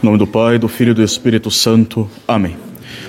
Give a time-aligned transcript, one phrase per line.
[0.00, 2.08] Em nome do Pai, do Filho e do Espírito Santo.
[2.26, 2.56] Amém.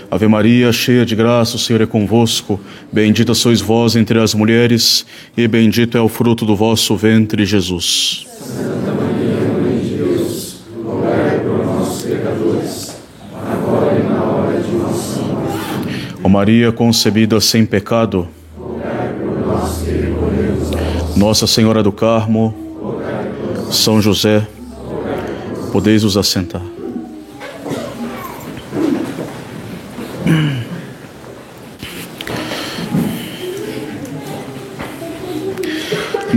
[0.09, 2.59] Ave Maria, cheia de graça, o Senhor é convosco.
[2.91, 5.05] Bendita sois vós entre as mulheres,
[5.37, 8.25] e bendito é o fruto do vosso ventre, Jesus.
[8.39, 12.95] Santa Maria, Mãe de Deus, rogai por nós, pecadores,
[13.35, 16.15] agora e na hora de nossa morte.
[16.23, 18.27] Ó Maria concebida sem pecado,
[18.57, 21.15] rogai por nós.
[21.15, 23.75] Nossa Senhora do Carmo, rogai por nós.
[23.75, 24.47] São José,
[24.83, 25.69] rogai por nós.
[25.71, 26.63] podeis os assentar.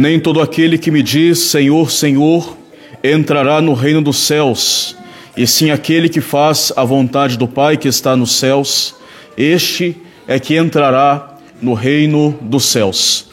[0.02, 2.56] Nem todo aquele que me diz Senhor, Senhor,
[3.04, 4.96] entrará no reino dos céus,
[5.36, 8.96] e sim aquele que faz a vontade do Pai que está nos céus,
[9.36, 13.28] este é que entrará no reino dos céus.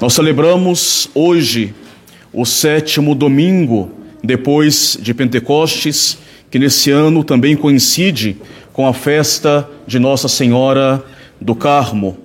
[0.00, 1.74] Nós celebramos hoje
[2.32, 3.90] o sétimo domingo
[4.22, 6.16] depois de Pentecostes,
[6.48, 8.36] que nesse ano também coincide
[8.72, 11.04] com a festa de Nossa Senhora
[11.40, 12.16] do Carmo,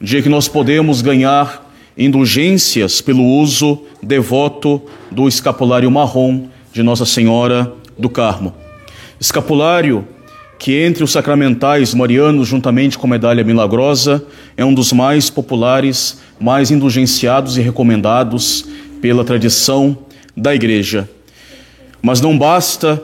[0.00, 7.04] um dia que nós podemos ganhar indulgências pelo uso devoto do escapulário marrom de Nossa
[7.04, 8.54] Senhora do Carmo.
[9.20, 10.06] Escapulário
[10.62, 14.24] que entre os sacramentais marianos, juntamente com a medalha milagrosa,
[14.56, 18.64] é um dos mais populares, mais indulgenciados e recomendados
[19.00, 19.98] pela tradição
[20.36, 21.10] da Igreja.
[22.00, 23.02] Mas não basta,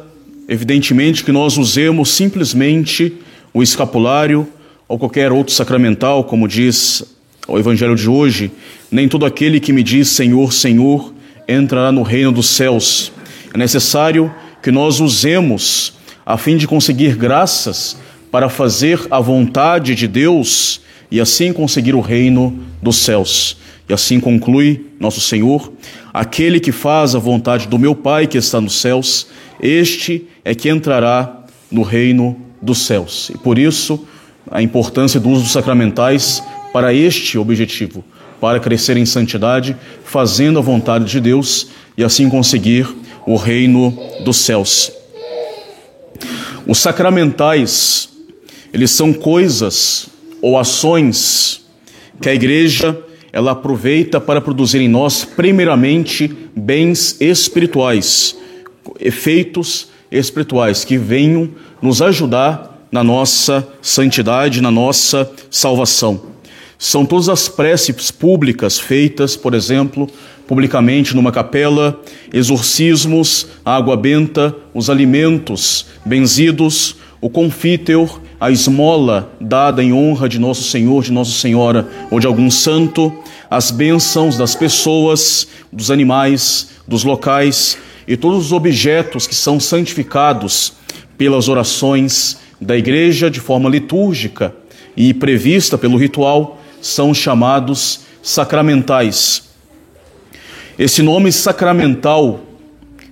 [0.49, 3.17] evidentemente, que nós usemos simplesmente
[3.53, 4.47] o escapulário
[4.87, 7.18] ou qualquer outro sacramental, como diz
[7.49, 8.53] o Evangelho de hoje,
[8.91, 11.15] nem todo aquele que me diz Senhor, Senhor
[11.49, 13.11] entrará no reino dos céus.
[13.53, 14.33] É necessário
[14.63, 15.95] que nós usemos
[16.27, 17.97] a fim de conseguir graças
[18.31, 23.57] para fazer a vontade de Deus e assim conseguir o reino dos céus.
[23.89, 25.73] E assim conclui nosso Senhor:
[26.13, 30.69] aquele que faz a vontade do meu Pai que está nos céus, este é que
[30.69, 33.31] entrará no reino dos céus.
[33.35, 34.07] E por isso,
[34.51, 36.43] a importância do uso dos sacramentais
[36.73, 38.05] para este objetivo,
[38.41, 42.87] para crescer em santidade, fazendo a vontade de Deus e assim conseguir
[43.27, 44.93] o reino dos céus.
[46.67, 48.09] Os sacramentais,
[48.73, 50.09] eles são coisas
[50.41, 51.63] ou ações
[52.21, 52.99] que a igreja
[53.33, 58.37] ela aproveita para produzir em nós primeiramente bens espirituais,
[58.99, 66.38] efeitos espirituais que venham nos ajudar na nossa santidade, na nossa salvação.
[66.79, 70.09] São todas as preces públicas feitas, por exemplo,
[70.47, 72.01] publicamente numa capela,
[72.33, 80.39] exorcismos, a água benta, os alimentos benzidos, o confíteur, a esmola dada em honra de
[80.39, 83.13] nosso Senhor, de Nossa Senhora ou de algum santo,
[83.51, 90.75] as bênçãos das pessoas, dos animais, dos locais e todos os objetos que são santificados
[91.17, 94.55] pelas orações da igreja de forma litúrgica
[94.97, 99.43] e prevista pelo ritual são chamados sacramentais.
[100.79, 102.41] Esse nome sacramental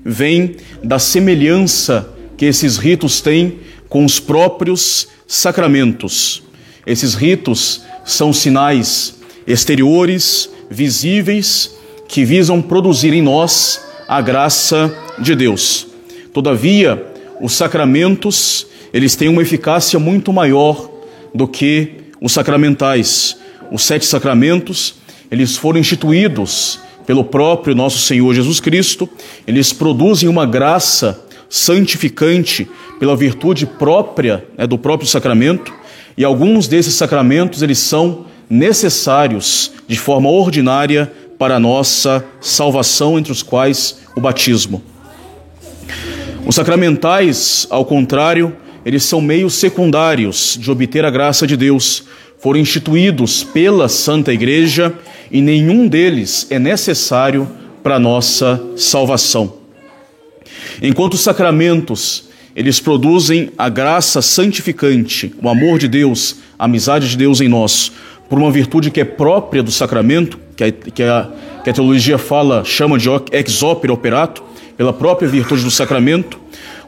[0.04, 6.42] vem da semelhança que esses ritos têm com os próprios sacramentos.
[6.86, 9.16] Esses ritos são sinais
[9.46, 11.74] exteriores, visíveis,
[12.08, 15.86] que visam produzir em nós a graça de Deus.
[16.32, 17.04] Todavia,
[17.40, 20.90] os sacramentos, eles têm uma eficácia muito maior
[21.34, 23.36] do que os sacramentais.
[23.70, 24.96] Os sete sacramentos,
[25.30, 29.08] eles foram instituídos pelo próprio nosso Senhor Jesus Cristo,
[29.46, 32.68] eles produzem uma graça santificante
[32.98, 35.72] pela virtude própria né, do próprio sacramento,
[36.16, 43.30] e alguns desses sacramentos eles são necessários de forma ordinária para a nossa salvação, entre
[43.30, 44.82] os quais o batismo.
[46.46, 52.04] Os sacramentais, ao contrário, eles são meios secundários de obter a graça de Deus,
[52.46, 54.94] foram instituídos pela Santa Igreja
[55.32, 57.50] e nenhum deles é necessário
[57.82, 59.54] para nossa salvação.
[60.80, 67.16] Enquanto os sacramentos eles produzem a graça santificante, o amor de Deus, a amizade de
[67.16, 67.90] Deus em nós,
[68.28, 71.28] por uma virtude que é própria do sacramento, que a, que a,
[71.64, 74.44] que a teologia fala, chama de ex opere operato,
[74.76, 76.38] pela própria virtude do sacramento,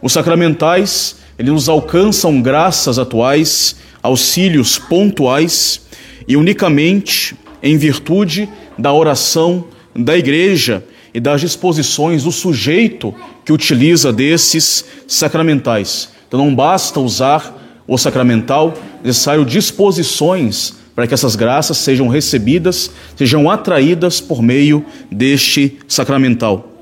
[0.00, 5.81] os sacramentais, eles nos alcançam graças atuais, auxílios pontuais
[6.26, 9.64] e unicamente em virtude da oração
[9.94, 13.14] da igreja e das disposições do sujeito
[13.44, 16.11] que utiliza desses sacramentais.
[16.26, 17.56] Então não basta usar
[17.87, 25.79] o sacramental, necessário disposições para que essas graças sejam recebidas, sejam atraídas por meio deste
[25.87, 26.77] sacramental.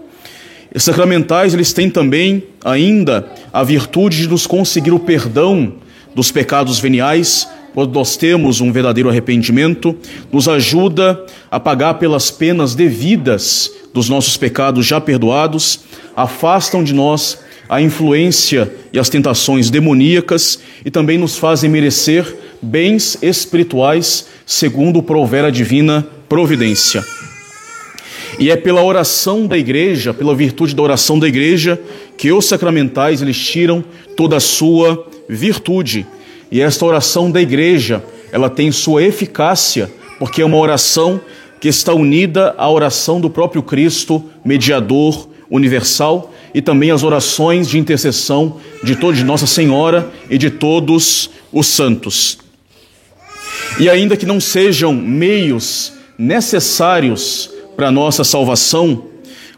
[0.76, 5.72] Os sacramentais, eles têm também ainda a virtude de nos conseguir o perdão
[6.14, 9.96] dos pecados veniais, quando nós temos um verdadeiro arrependimento,
[10.30, 15.80] nos ajuda a pagar pelas penas devidas dos nossos pecados já perdoados,
[16.14, 17.38] afastam de nós
[17.70, 25.46] a influência e as tentações demoníacas e também nos fazem merecer bens espirituais segundo prover
[25.46, 27.02] a divina providência.
[28.38, 31.80] E é pela oração da igreja, pela virtude da oração da igreja,
[32.18, 33.82] que os sacramentais eles tiram
[34.16, 36.06] toda a sua virtude.
[36.50, 41.20] E esta oração da igreja, ela tem sua eficácia, porque é uma oração
[41.58, 47.78] que está unida à oração do próprio Cristo, mediador universal, e também as orações de
[47.78, 52.38] intercessão de de Nossa Senhora e de todos os santos.
[53.78, 59.04] E ainda que não sejam meios necessários para nossa salvação,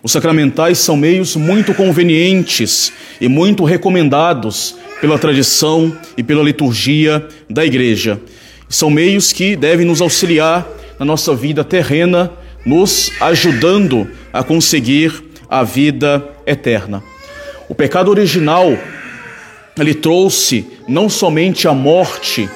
[0.03, 7.65] os sacramentais são meios muito convenientes e muito recomendados pela tradição e pela liturgia da
[7.65, 8.21] Igreja.
[8.69, 10.67] São meios que devem nos auxiliar
[10.99, 12.31] na nossa vida terrena,
[12.67, 17.03] nos ajudando a conseguir a vida eterna.
[17.69, 18.77] O pecado original
[19.79, 22.49] ele trouxe não somente a morte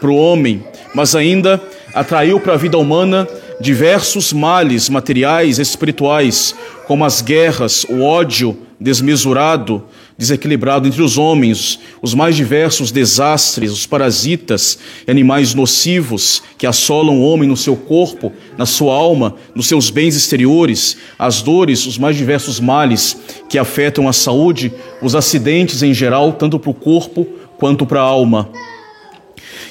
[0.00, 0.64] para o homem,
[0.94, 1.60] mas ainda
[1.94, 3.28] atraiu para a vida humana
[3.60, 6.54] diversos males materiais e espirituais,
[6.86, 9.84] como as guerras, o ódio desmesurado,
[10.16, 17.18] desequilibrado entre os homens, os mais diversos desastres, os parasitas e animais nocivos que assolam
[17.18, 21.98] o homem no seu corpo, na sua alma, nos seus bens exteriores, as dores, os
[21.98, 23.16] mais diversos males
[23.48, 24.72] que afetam a saúde,
[25.02, 27.26] os acidentes em geral, tanto para o corpo
[27.58, 28.50] quanto para a alma.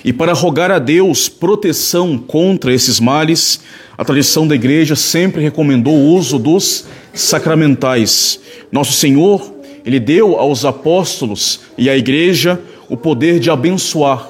[0.03, 3.59] E para rogar a Deus proteção contra esses males,
[3.97, 8.39] a tradição da igreja sempre recomendou o uso dos sacramentais.
[8.71, 9.53] Nosso Senhor,
[9.85, 14.27] ele deu aos apóstolos e à igreja o poder de abençoar,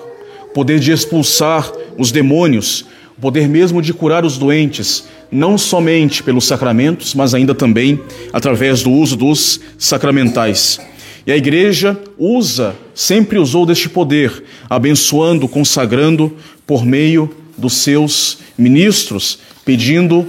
[0.50, 2.86] o poder de expulsar os demônios,
[3.18, 8.00] o poder mesmo de curar os doentes, não somente pelos sacramentos, mas ainda também
[8.34, 10.80] através do uso dos sacramentais.
[11.28, 16.36] E a igreja usa, sempre usou deste poder, abençoando, consagrando
[16.68, 20.28] por meio dos seus ministros, pedindo,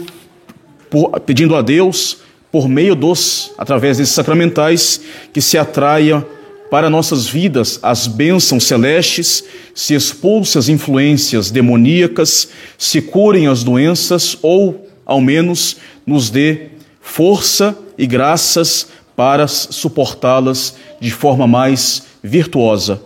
[0.89, 2.19] por, pedindo a Deus,
[2.53, 5.01] por meio dos, através desses sacramentais,
[5.33, 6.25] que se atraia
[6.71, 9.43] para nossas vidas as bênçãos celestes,
[9.75, 16.69] se expulse as influências demoníacas, se curem as doenças ou, ao menos, nos dê
[17.01, 23.01] força e graças para suportá-las de forma mais virtuosa.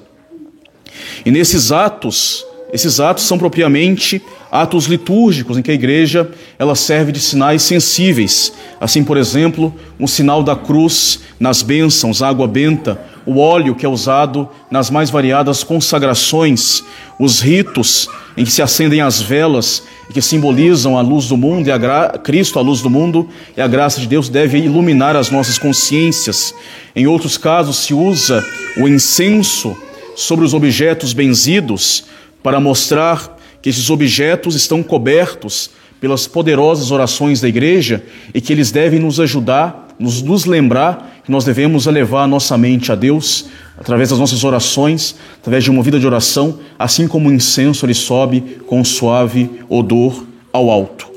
[1.25, 4.20] E nesses atos, esses atos são propriamente
[4.50, 8.52] atos litúrgicos em que a igreja ela serve de sinais sensíveis.
[8.81, 13.88] Assim, por exemplo, um sinal da cruz nas bênçãos, água benta, o óleo que é
[13.88, 16.84] usado nas mais variadas consagrações,
[17.19, 21.70] os ritos em que se acendem as velas que simbolizam a luz do mundo e
[21.72, 22.20] a gra...
[22.22, 26.54] Cristo, a luz do mundo, e a graça de Deus deve iluminar as nossas consciências.
[26.94, 28.44] Em outros casos, se usa
[28.76, 29.76] o incenso
[30.16, 32.04] sobre os objetos benzidos
[32.42, 35.70] para mostrar que esses objetos estão cobertos
[36.00, 38.04] pelas poderosas orações da igreja
[38.34, 42.56] e que eles devem nos ajudar, nos, nos lembrar que nós devemos elevar a nossa
[42.58, 43.46] mente a Deus
[43.78, 47.94] através das nossas orações, através de uma vida de oração, assim como o incenso ele
[47.94, 51.10] sobe com um suave odor ao alto.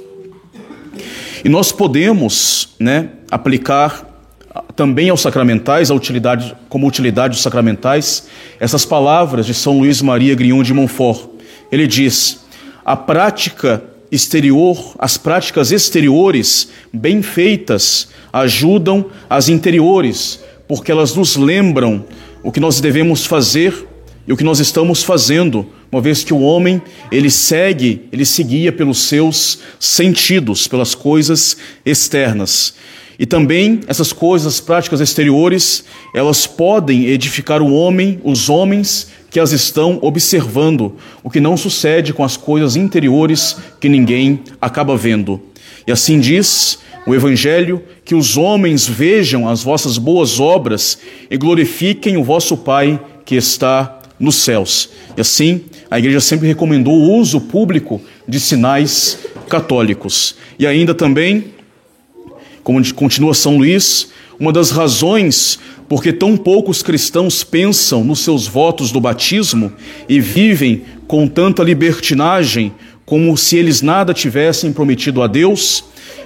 [1.44, 4.06] E nós podemos, né, aplicar
[4.76, 8.28] também aos sacramentais, a utilidade, como utilidade dos sacramentais,
[8.60, 11.30] essas palavras de São Luís Maria Grignon de Montfort.
[11.72, 12.46] Ele diz:
[12.84, 22.06] a prática exterior, as práticas exteriores bem feitas ajudam as interiores, porque elas nos lembram
[22.44, 23.88] o que nós devemos fazer
[24.28, 28.72] e o que nós estamos fazendo, uma vez que o homem, ele segue, ele seguia
[28.72, 32.74] pelos seus sentidos, pelas coisas externas.
[33.20, 35.84] E também essas coisas, práticas exteriores,
[36.14, 42.14] elas podem edificar o homem, os homens que as estão observando, o que não sucede
[42.14, 45.42] com as coisas interiores que ninguém acaba vendo.
[45.86, 50.98] E assim diz o Evangelho: que os homens vejam as vossas boas obras
[51.30, 54.90] e glorifiquem o vosso Pai que está nos céus.
[55.16, 59.20] E assim, a igreja sempre recomendou o uso público de sinais
[59.50, 60.36] católicos.
[60.58, 61.46] E ainda também,
[62.68, 65.58] como continua São Luís, uma das razões
[65.88, 69.72] porque tão poucos cristãos pensam nos seus votos do batismo
[70.10, 72.74] e vivem com tanta libertinagem
[73.06, 75.86] como se eles nada tivessem prometido a Deus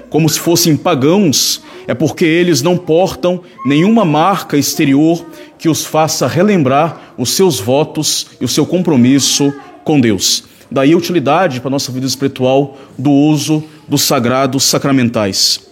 [0.10, 5.24] como se fossem pagãos, é porque eles não portam nenhuma marca exterior
[5.60, 10.43] que os faça relembrar os seus votos e o seu compromisso com Deus.
[10.71, 15.70] Daí a utilidade para a nossa vida espiritual do uso dos sagrados sacramentais.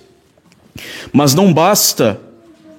[1.11, 2.19] Mas não basta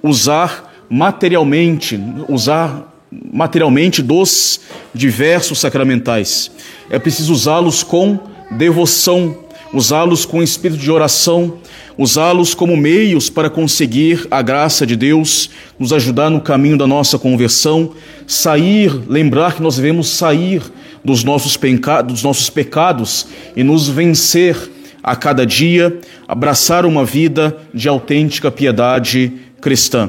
[0.02, 2.90] usar materialmente, usar
[3.32, 4.60] materialmente dos
[4.94, 6.50] diversos sacramentais.
[6.88, 8.18] É preciso usá-los com
[8.50, 9.36] devoção,
[9.72, 11.58] usá-los com espírito de oração,
[11.96, 17.18] usá-los como meios para conseguir a graça de Deus, nos ajudar no caminho da nossa
[17.18, 17.92] conversão,
[18.26, 20.62] sair, lembrar que nós devemos sair
[21.04, 24.56] dos nossos, pecados, dos nossos pecados e nos vencer
[25.02, 25.98] a cada dia,
[26.30, 30.08] abraçar uma vida de autêntica piedade cristã.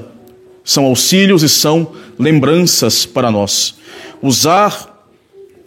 [0.64, 3.74] São auxílios e são lembranças para nós.
[4.22, 5.04] Usar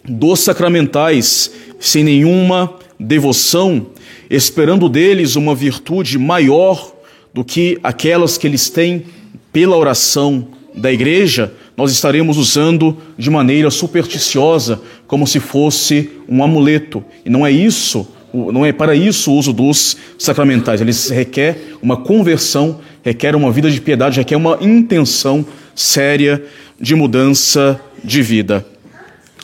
[0.05, 3.87] dos sacramentais sem nenhuma devoção,
[4.29, 6.89] esperando deles uma virtude maior
[7.33, 9.07] do que aquelas que eles têm
[9.51, 17.03] pela oração da igreja, nós estaremos usando de maneira supersticiosa, como se fosse um amuleto.
[17.25, 18.07] E não é isso,
[18.51, 20.81] não é para isso o uso dos sacramentais.
[20.81, 26.43] Eles requer uma conversão, requer uma vida de piedade, requer uma intenção séria
[26.79, 28.65] de mudança de vida.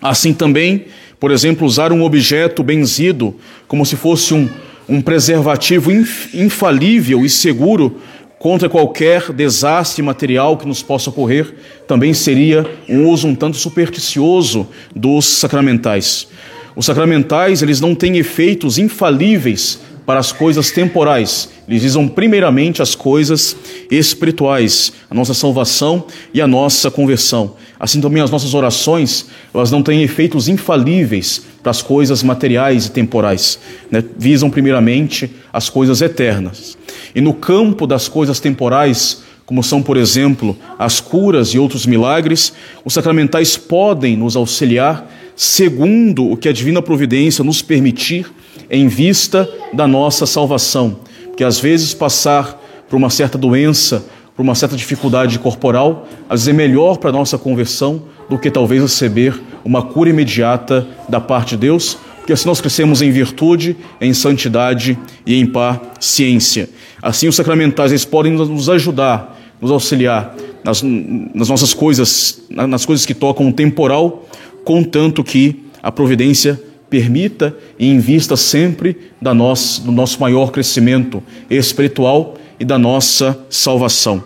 [0.01, 0.85] Assim também,
[1.19, 3.35] por exemplo, usar um objeto benzido
[3.67, 4.49] como se fosse um,
[4.89, 5.91] um preservativo
[6.33, 7.97] infalível e seguro
[8.39, 11.53] contra qualquer desastre material que nos possa ocorrer,
[11.87, 16.27] também seria um uso um tanto supersticioso dos sacramentais.
[16.75, 21.49] Os sacramentais, eles não têm efeitos infalíveis para as coisas temporais.
[21.67, 23.55] Eles visam primeiramente as coisas
[23.89, 27.55] espirituais, a nossa salvação e a nossa conversão.
[27.79, 32.91] Assim também as nossas orações, elas não têm efeitos infalíveis para as coisas materiais e
[32.91, 33.59] temporais.
[33.89, 34.03] Né?
[34.17, 36.77] Visam primeiramente as coisas eternas.
[37.13, 42.53] E no campo das coisas temporais, como são, por exemplo, as curas e outros milagres,
[42.85, 45.09] os sacramentais podem nos auxiliar
[45.43, 48.31] segundo o que a divina providência nos permitir
[48.69, 50.99] em vista da nossa salvação.
[51.25, 54.05] Porque às vezes passar por uma certa doença,
[54.35, 58.51] por uma certa dificuldade corporal, às vezes é melhor para a nossa conversão do que
[58.51, 59.33] talvez receber
[59.65, 64.95] uma cura imediata da parte de Deus, porque assim nós crescemos em virtude, em santidade
[65.25, 66.69] e em paciência.
[67.01, 73.07] Assim, os sacramentais eles podem nos ajudar, nos auxiliar nas, nas nossas coisas, nas coisas
[73.07, 74.27] que tocam o temporal,
[74.63, 82.35] contanto que a providência permita e invista sempre da nossa, do nosso maior crescimento espiritual
[82.59, 84.23] e da nossa salvação.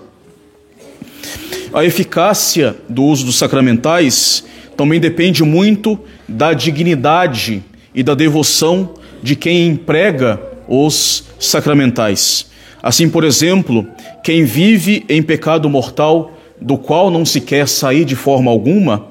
[1.72, 4.44] A eficácia do uso dos sacramentais
[4.76, 7.64] também depende muito da dignidade
[7.94, 12.48] e da devoção de quem emprega os sacramentais.
[12.82, 13.88] Assim, por exemplo,
[14.24, 19.08] quem vive em pecado mortal, do qual não se quer sair de forma alguma,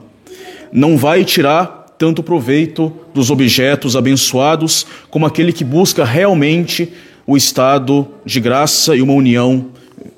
[0.74, 6.92] não vai tirar tanto proveito dos objetos abençoados como aquele que busca realmente
[7.24, 9.66] o estado de graça e uma união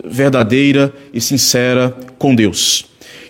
[0.02, 2.86] verdadeira e sincera com Deus.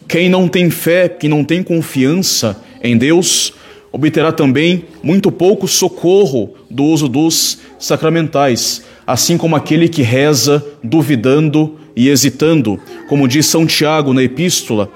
[0.06, 3.52] Quem não tem fé, quem não tem confiança em Deus,
[3.90, 11.76] obterá também muito pouco socorro do uso dos sacramentais, assim como aquele que reza duvidando
[11.96, 12.78] e hesitando,
[13.08, 14.90] como diz São Tiago na epístola,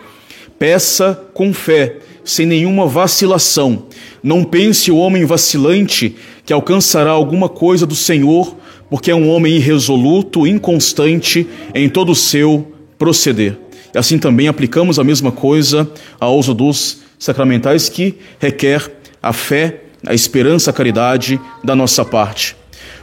[0.61, 3.87] peça com fé, sem nenhuma vacilação.
[4.23, 6.15] Não pense o homem vacilante
[6.45, 8.55] que alcançará alguma coisa do Senhor,
[8.91, 13.59] porque é um homem irresoluto, inconstante em todo o seu proceder.
[13.95, 15.91] E assim também aplicamos a mesma coisa
[16.21, 22.55] ao uso dos sacramentais que requer a fé, a esperança, a caridade da nossa parte.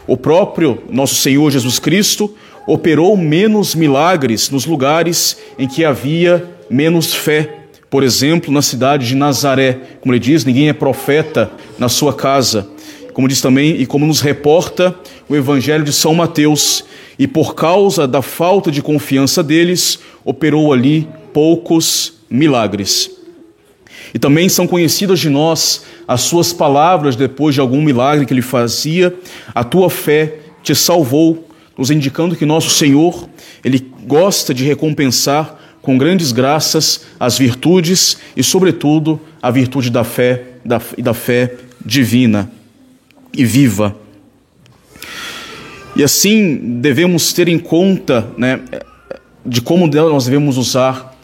[0.05, 2.35] O próprio nosso Senhor Jesus Cristo
[2.67, 7.59] operou menos milagres nos lugares em que havia menos fé.
[7.89, 12.67] Por exemplo, na cidade de Nazaré, como ele diz, ninguém é profeta na sua casa.
[13.13, 14.95] Como diz também e como nos reporta
[15.27, 16.83] o Evangelho de São Mateus,
[17.17, 23.09] e por causa da falta de confiança deles, operou ali poucos milagres.
[24.13, 28.41] E também são conhecidas de nós as suas palavras depois de algum milagre que ele
[28.41, 29.13] fazia.
[29.53, 31.47] A tua fé te salvou,
[31.77, 33.27] nos indicando que nosso Senhor,
[33.63, 35.56] ele gosta de recompensar
[35.87, 41.53] com grandes graças as virtudes e, sobretudo, a virtude da fé da, e da fé
[41.79, 42.51] divina
[43.33, 43.95] e viva.
[45.95, 48.59] E assim devemos ter em conta né,
[49.45, 51.17] de como nós devemos usar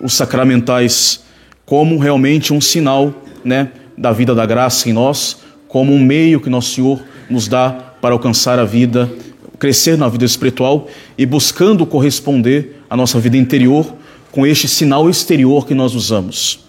[0.00, 1.20] os sacramentais
[1.66, 3.12] como realmente um sinal
[3.44, 3.68] né,
[3.98, 7.68] da vida da graça em nós, como um meio que nosso Senhor nos dá
[8.00, 9.12] para alcançar a vida,
[9.58, 13.94] crescer na vida espiritual e buscando corresponder à nossa vida interior
[14.36, 16.60] com este sinal exterior que nós usamos.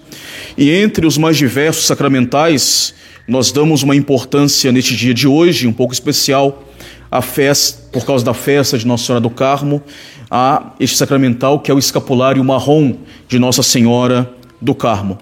[0.57, 2.93] E entre os mais diversos sacramentais,
[3.27, 6.63] nós damos uma importância neste dia de hoje, um pouco especial,
[7.11, 9.83] a festa, por causa da festa de Nossa Senhora do Carmo,
[10.31, 12.93] a este sacramental que é o escapulário marrom
[13.27, 14.31] de Nossa Senhora
[14.61, 15.17] do Carmo.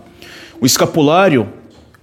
[0.62, 1.50] O escapulário,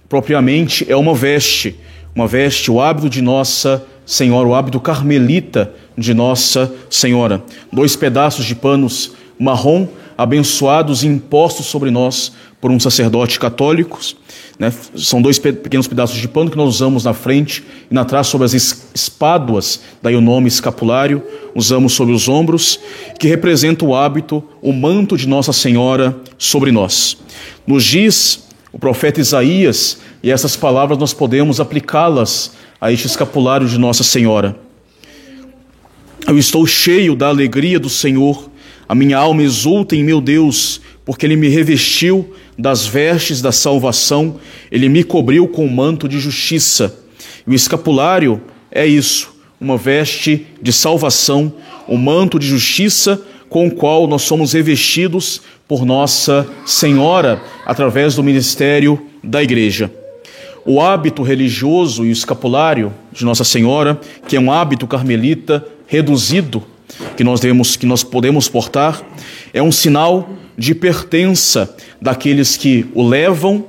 [0.09, 1.73] propriamente, é uma veste,
[2.13, 7.41] uma veste, o hábito de Nossa Senhora, o hábito carmelita de Nossa Senhora.
[7.71, 13.99] Dois pedaços de panos marrom abençoados e impostos sobre nós por um sacerdote católico.
[14.57, 14.71] Né?
[14.95, 18.45] São dois pequenos pedaços de pano que nós usamos na frente e na trás sobre
[18.45, 21.21] as espáduas, daí o nome escapulário,
[21.53, 22.79] usamos sobre os ombros,
[23.19, 27.17] que representa o hábito, o manto de Nossa Senhora sobre nós.
[27.67, 33.77] Nos diz o profeta Isaías, e essas palavras nós podemos aplicá-las a este escapulário de
[33.77, 34.57] Nossa Senhora.
[36.25, 38.49] Eu estou cheio da alegria do Senhor,
[38.87, 44.39] a minha alma exulta em meu Deus, porque Ele me revestiu das vestes da salvação,
[44.71, 46.99] Ele me cobriu com o manto de justiça.
[47.47, 51.53] E o escapulário é isso, uma veste de salvação,
[51.87, 58.15] o um manto de justiça com o qual nós somos revestidos por Nossa Senhora através
[58.15, 59.91] do ministério da Igreja.
[60.65, 66.63] O hábito religioso e o escapulário de Nossa Senhora, que é um hábito carmelita reduzido,
[67.15, 69.01] que nós devemos, que nós podemos portar,
[69.53, 73.65] é um sinal de pertença daqueles que o levam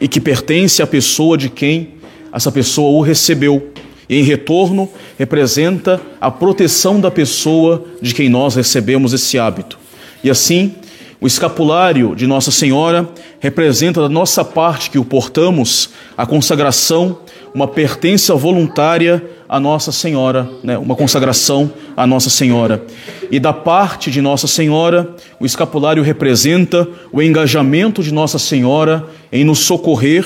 [0.00, 1.94] e que pertence à pessoa de quem
[2.32, 3.70] essa pessoa o recebeu.
[4.08, 4.88] E em retorno,
[5.18, 9.78] representa a proteção da pessoa de quem nós recebemos esse hábito.
[10.24, 10.74] E assim,
[11.20, 17.20] o escapulário de Nossa Senhora representa da nossa parte que o portamos a consagração,
[17.54, 20.78] uma pertença voluntária à Nossa Senhora, né?
[20.78, 22.82] uma consagração à Nossa Senhora.
[23.30, 29.44] E da parte de Nossa Senhora, o escapulário representa o engajamento de Nossa Senhora em
[29.44, 30.24] nos socorrer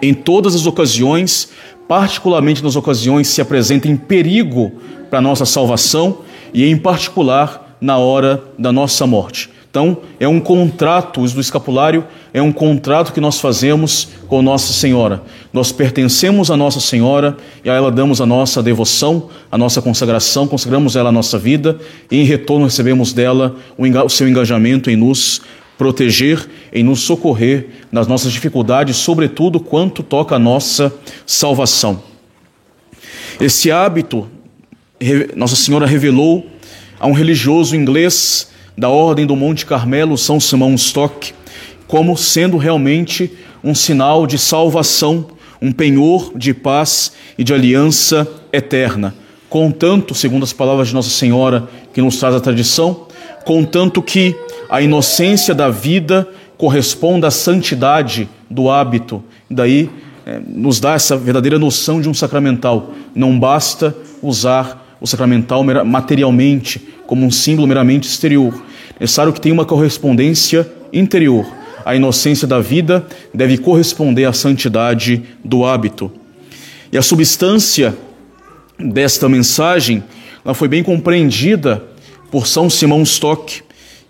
[0.00, 1.48] em todas as ocasiões,
[1.88, 4.70] particularmente nas ocasiões que se apresenta em perigo
[5.10, 6.18] para a nossa salvação
[6.54, 9.50] e, em particular, na hora da nossa morte.
[9.72, 14.42] Então, é um contrato, o uso do escapulário é um contrato que nós fazemos com
[14.42, 15.22] Nossa Senhora.
[15.50, 20.46] Nós pertencemos a Nossa Senhora e a ela damos a nossa devoção, a nossa consagração,
[20.46, 21.78] consagramos ela a nossa vida
[22.10, 25.40] e em retorno recebemos dela o seu engajamento em nos
[25.78, 32.02] proteger, em nos socorrer nas nossas dificuldades, sobretudo quanto toca a nossa salvação.
[33.40, 34.28] Esse hábito,
[35.34, 36.46] Nossa Senhora revelou
[37.00, 41.32] a um religioso inglês da Ordem do Monte Carmelo, São Simão Stock,
[41.86, 43.30] como sendo realmente
[43.62, 45.26] um sinal de salvação,
[45.60, 49.14] um penhor de paz e de aliança eterna.
[49.48, 53.06] Contanto, segundo as palavras de Nossa Senhora, que nos traz a tradição,
[53.44, 54.34] contanto que
[54.70, 59.22] a inocência da vida corresponda à santidade do hábito.
[59.50, 59.90] Daí
[60.24, 62.92] é, nos dá essa verdadeira noção de um sacramental.
[63.14, 66.80] Não basta usar o sacramental materialmente,
[67.12, 68.54] como um símbolo meramente exterior.
[68.98, 71.46] É necessário que tenha uma correspondência interior.
[71.84, 76.10] A inocência da vida deve corresponder à santidade do hábito.
[76.90, 77.94] E a substância
[78.78, 80.02] desta mensagem
[80.42, 81.84] ela foi bem compreendida
[82.30, 83.60] por São Simão Stock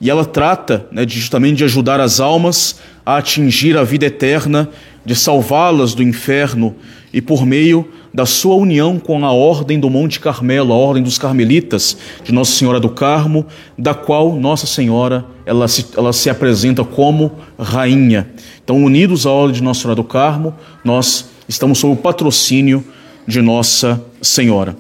[0.01, 4.71] e ela trata né, de, justamente de ajudar as almas a atingir a vida eterna,
[5.05, 6.77] de salvá-las do inferno
[7.13, 11.19] e por meio da sua união com a Ordem do Monte Carmelo, a Ordem dos
[11.19, 13.47] Carmelitas de Nossa Senhora do Carmo,
[13.79, 18.31] da qual Nossa Senhora ela se, ela se apresenta como rainha.
[18.63, 22.85] Então, unidos à Ordem de Nossa Senhora do Carmo, nós estamos sob o patrocínio
[23.27, 24.77] de Nossa Senhora.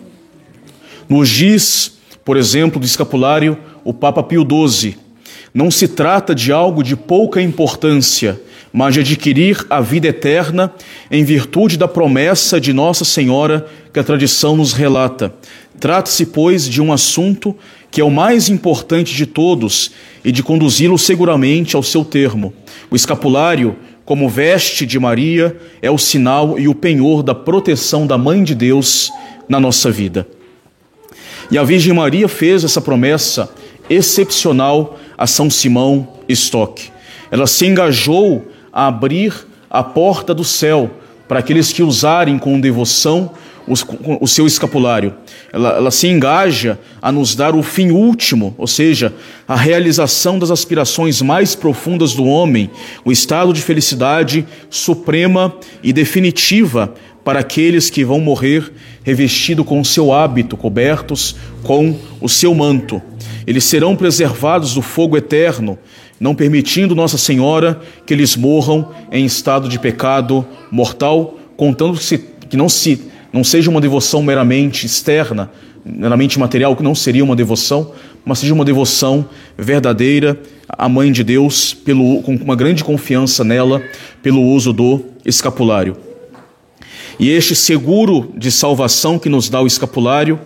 [1.08, 4.96] Nos diz, por exemplo, do escapulário, o Papa Pio XII,
[5.54, 8.40] não se trata de algo de pouca importância,
[8.72, 10.72] mas de adquirir a vida eterna
[11.10, 15.34] em virtude da promessa de Nossa Senhora que a tradição nos relata.
[15.78, 17.54] Trata-se, pois, de um assunto
[17.90, 19.90] que é o mais importante de todos
[20.24, 22.54] e de conduzi-lo seguramente ao seu termo.
[22.90, 28.16] O escapulário, como veste de Maria, é o sinal e o penhor da proteção da
[28.16, 29.10] Mãe de Deus
[29.48, 30.26] na nossa vida.
[31.50, 33.50] E a Virgem Maria fez essa promessa
[33.90, 36.90] excepcional a São Simão Stock.
[37.30, 39.34] Ela se engajou a abrir
[39.70, 40.90] a porta do céu
[41.28, 43.30] para aqueles que usarem com devoção
[44.20, 45.14] o seu escapulário.
[45.52, 49.14] Ela, ela, se engaja a nos dar o fim último, ou seja,
[49.46, 52.70] a realização das aspirações mais profundas do homem,
[53.04, 56.92] o estado de felicidade suprema e definitiva
[57.24, 58.72] para aqueles que vão morrer
[59.04, 63.00] revestido com o seu hábito, cobertos com o seu manto.
[63.46, 65.78] Eles serão preservados do fogo eterno,
[66.22, 72.18] não permitindo Nossa Senhora que eles morram em estado de pecado mortal, contando que, se,
[72.48, 75.50] que não se não seja uma devoção meramente externa,
[75.84, 77.90] meramente material, que não seria uma devoção,
[78.24, 83.82] mas seja uma devoção verdadeira à Mãe de Deus, pelo, com uma grande confiança nela,
[84.22, 85.96] pelo uso do escapulário.
[87.18, 90.38] E este seguro de salvação que nos dá o escapulário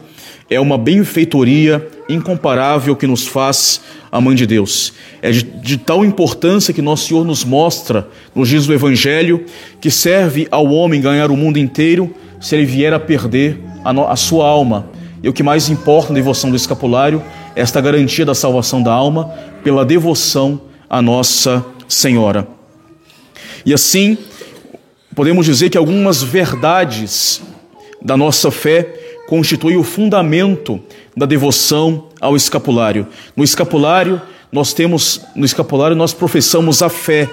[0.48, 4.92] é uma benfeitoria incomparável que nos faz a Mãe de Deus.
[5.20, 9.44] É de, de, tal importância que nosso Senhor nos mostra, nos diz o Evangelho,
[9.80, 14.06] que serve ao homem ganhar o mundo inteiro se ele vier a perder a, no,
[14.06, 14.88] a sua alma.
[15.22, 17.22] E o que mais importa na devoção do escapulário
[17.54, 19.32] é esta garantia da salvação da alma
[19.64, 22.46] pela devoção à Nossa Senhora.
[23.64, 24.16] E assim,
[25.14, 27.42] podemos dizer que algumas verdades
[28.00, 28.82] da nossa fé
[29.26, 30.80] constituem o fundamento
[31.16, 33.06] da devoção ao escapulário.
[33.34, 34.20] No escapulário,
[34.52, 37.28] nós temos, no escapulário nós professamos a fé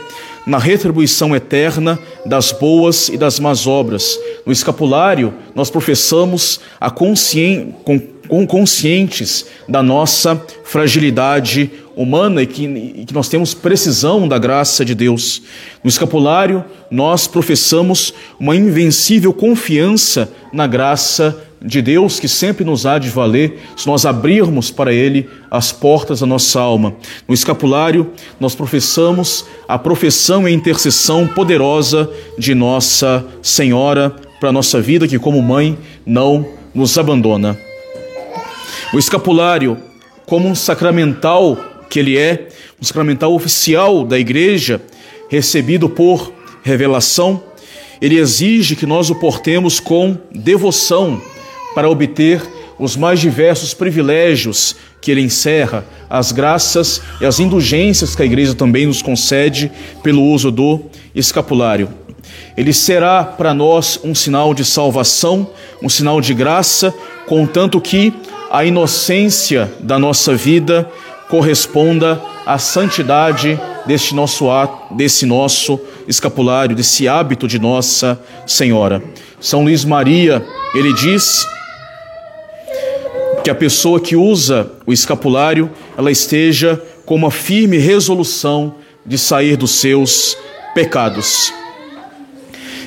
[0.45, 4.17] na retribuição eterna das boas e das más obras.
[4.45, 13.05] No escapulário, nós professamos a conscien com, conscientes da nossa fragilidade humana e que, e
[13.05, 15.41] que nós temos precisão da graça de Deus.
[15.83, 22.99] No escapulário, nós professamos uma invencível confiança na graça de Deus que sempre nos há
[22.99, 26.93] de valer se nós abrirmos para Ele as portas da nossa alma.
[27.27, 34.81] No escapulário, nós professamos a profissão e intercessão poderosa de Nossa Senhora para a nossa
[34.81, 37.57] vida, que, como mãe, não nos abandona.
[38.93, 39.77] O escapulário,
[40.25, 41.57] como um sacramental
[41.93, 42.47] que ele é,
[42.81, 44.81] um sacramental oficial da igreja,
[45.29, 47.43] recebido por revelação,
[48.01, 51.21] ele exige que nós o portemos com devoção
[51.75, 52.41] para obter
[52.79, 58.55] os mais diversos privilégios que ele encerra, as graças e as indulgências que a igreja
[58.55, 61.89] também nos concede pelo uso do escapulário.
[62.57, 65.47] Ele será para nós um sinal de salvação,
[65.79, 66.91] um sinal de graça,
[67.27, 68.11] contanto que
[68.49, 70.89] a inocência da nossa vida
[71.33, 79.01] corresponda à santidade deste nosso ato, desse nosso escapulário, desse hábito de Nossa Senhora.
[79.41, 81.43] São Luís Maria, ele diz
[83.43, 89.57] que a pessoa que usa o escapulário, ela esteja com uma firme resolução de sair
[89.57, 90.37] dos seus
[90.75, 91.51] pecados.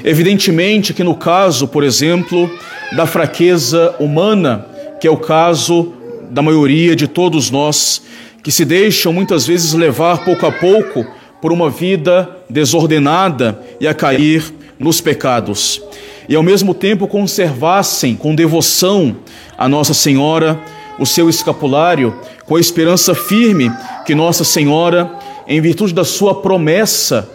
[0.04, 2.48] Evidentemente que no caso, por exemplo,
[2.94, 4.68] da fraqueza humana,
[5.00, 5.92] que é o caso
[6.30, 8.02] da maioria de todos nós,
[8.46, 11.04] que se deixam muitas vezes levar pouco a pouco
[11.42, 15.82] por uma vida desordenada e a cair nos pecados,
[16.28, 19.16] e ao mesmo tempo conservassem com devoção
[19.58, 20.60] a Nossa Senhora
[20.96, 23.68] o seu escapulário, com a esperança firme
[24.06, 25.10] que Nossa Senhora,
[25.48, 27.28] em virtude da sua promessa,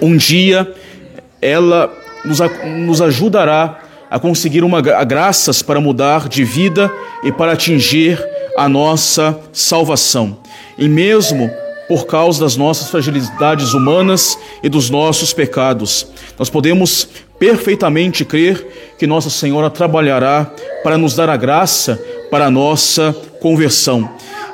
[0.00, 0.72] um dia
[1.42, 1.92] ela
[2.24, 6.88] nos, nos ajudará a conseguir uma a graças para mudar de vida
[7.24, 10.38] e para atingir a nossa salvação.
[10.76, 11.48] E mesmo
[11.86, 19.06] por causa das nossas fragilidades humanas e dos nossos pecados, nós podemos perfeitamente crer que
[19.06, 24.10] Nossa Senhora trabalhará para nos dar a graça para a nossa conversão,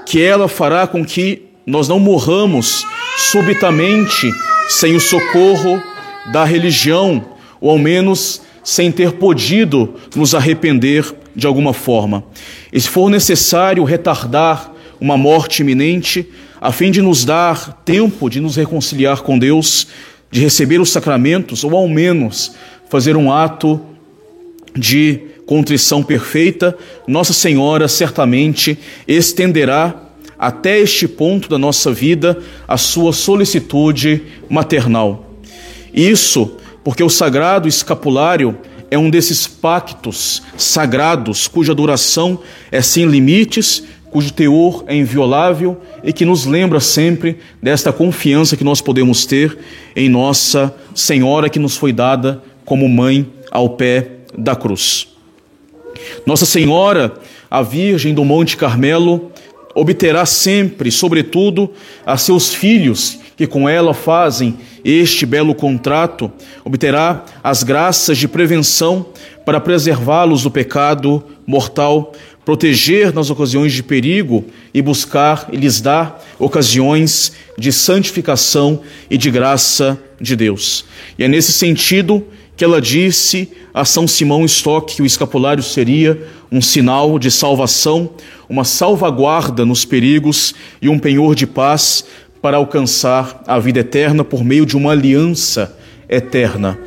[0.06, 2.84] que ela fará com que nós não morramos
[3.16, 4.30] subitamente
[4.68, 5.82] sem o socorro
[6.30, 7.24] da religião,
[7.58, 12.24] ou ao menos sem ter podido nos arrepender de alguma forma.
[12.72, 16.26] E se for necessário retardar uma morte iminente,
[16.60, 19.86] a fim de nos dar tempo de nos reconciliar com Deus,
[20.30, 22.52] de receber os sacramentos, ou ao menos
[22.88, 23.80] fazer um ato
[24.74, 29.94] de contrição perfeita, Nossa Senhora certamente estenderá
[30.38, 35.36] até este ponto da nossa vida a sua solicitude maternal.
[35.92, 38.58] Isso porque o sagrado escapulário
[38.94, 42.38] é um desses pactos sagrados cuja duração
[42.70, 48.62] é sem limites, cujo teor é inviolável e que nos lembra sempre desta confiança que
[48.62, 49.58] nós podemos ter
[49.96, 55.08] em Nossa Senhora que nos foi dada como mãe ao pé da cruz.
[56.24, 57.14] Nossa Senhora,
[57.50, 59.32] a Virgem do Monte Carmelo,
[59.74, 61.70] obterá sempre, sobretudo,
[62.06, 66.30] a seus filhos que com ela fazem este belo contrato,
[66.64, 69.06] obterá as graças de prevenção
[69.44, 72.12] para preservá-los do pecado mortal,
[72.44, 79.30] proteger nas ocasiões de perigo e buscar e lhes dar ocasiões de santificação e de
[79.30, 80.84] graça de Deus.
[81.18, 82.24] E é nesse sentido
[82.56, 88.10] que ela disse a São Simão Stock que o escapulário seria um sinal de salvação,
[88.48, 92.04] uma salvaguarda nos perigos e um penhor de paz
[92.40, 95.76] para alcançar a vida eterna por meio de uma aliança
[96.08, 96.78] eterna.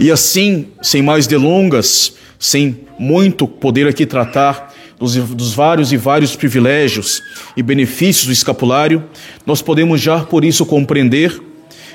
[0.00, 6.34] E assim, sem mais delongas, sem muito poder aqui tratar dos, dos, vários e vários
[6.34, 7.22] privilégios
[7.56, 9.04] e benefícios do escapulário,
[9.46, 11.38] nós podemos já por isso compreender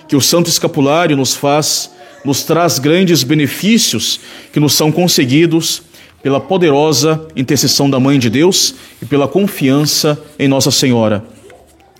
[0.07, 1.91] que o Santo Escapulário nos faz,
[2.23, 4.19] nos traz grandes benefícios
[4.51, 5.81] que nos são conseguidos
[6.21, 11.23] pela poderosa intercessão da Mãe de Deus e pela confiança em Nossa Senhora.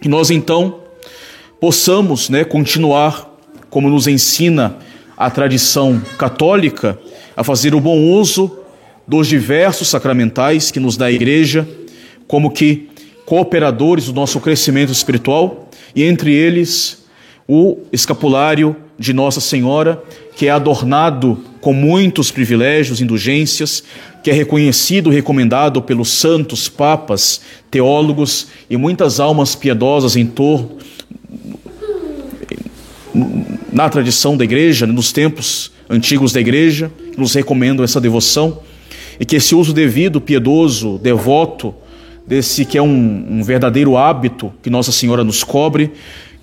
[0.01, 0.79] Que nós então
[1.59, 3.31] possamos né, continuar,
[3.69, 4.77] como nos ensina
[5.15, 6.99] a tradição católica,
[7.37, 8.59] a fazer o bom uso
[9.07, 11.67] dos diversos sacramentais que nos dá a Igreja,
[12.27, 12.89] como que
[13.25, 17.04] cooperadores do nosso crescimento espiritual, e entre eles
[17.47, 20.01] o escapulário de Nossa Senhora,
[20.35, 23.83] que é adornado com muitos privilégios, indulgências,
[24.23, 30.77] que é reconhecido recomendado pelos santos, papas, teólogos e muitas almas piedosas em torno
[33.71, 38.59] na tradição da igreja, nos tempos antigos da igreja, nos recomendam essa devoção
[39.19, 41.73] e que esse uso devido, piedoso, devoto,
[42.27, 45.91] desse que é um, um verdadeiro hábito que Nossa Senhora nos cobre,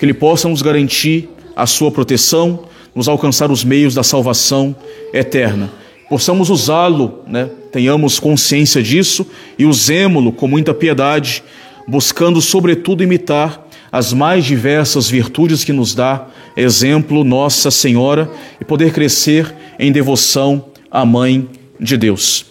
[0.03, 4.75] que Ele possa nos garantir a sua proteção, nos alcançar os meios da salvação
[5.15, 5.71] eterna.
[6.09, 7.49] Possamos usá-lo, né?
[7.71, 9.25] tenhamos consciência disso
[9.57, 11.45] e usemo-lo com muita piedade,
[11.87, 18.29] buscando, sobretudo, imitar as mais diversas virtudes que nos dá exemplo Nossa Senhora
[18.61, 22.45] e poder crescer em devoção à Mãe de Deus.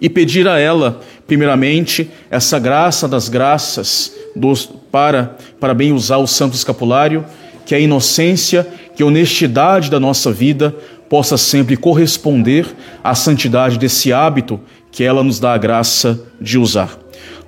[0.00, 6.26] E pedir a ela, primeiramente, essa graça das graças dos, para, para bem usar o
[6.26, 7.24] Santo Escapulário,
[7.64, 10.74] que a inocência, que a honestidade da nossa vida
[11.08, 12.66] possa sempre corresponder
[13.04, 16.98] à santidade desse hábito que ela nos dá a graça de usar.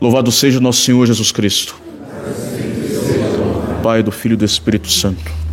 [0.00, 1.74] Louvado seja nosso Senhor Jesus Cristo.
[3.82, 5.43] Pai do Filho e do Espírito Santo.